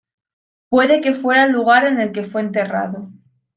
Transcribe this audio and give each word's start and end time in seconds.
Puede 0.69 0.99
que 1.01 1.13
fuera 1.13 1.43
el 1.43 1.51
lugar 1.51 1.85
en 1.85 2.01
el 2.01 2.11
que 2.11 2.23
fue 2.23 2.41
enterrado. 2.41 3.11